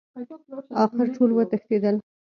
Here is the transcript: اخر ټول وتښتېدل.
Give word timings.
اخر 0.83 1.05
ټول 1.15 1.29
وتښتېدل. 1.33 1.95